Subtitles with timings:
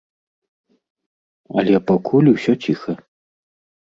[1.63, 2.93] Але пакуль усё ціха.